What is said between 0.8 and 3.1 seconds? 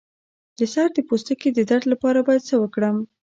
د پوستکي د درد لپاره باید څه وکړم؟